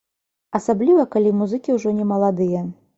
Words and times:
Асабліва, 0.59 1.05
калі 1.17 1.37
музыкі 1.45 1.69
ўжо 1.79 1.97
не 2.03 2.13
маладыя. 2.17 2.69